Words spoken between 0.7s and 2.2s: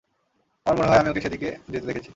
মনে হয়, আমি ওকে সেদিকে যেতে দেখেছি।